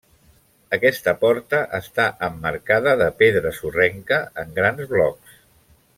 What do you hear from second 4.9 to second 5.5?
blocs.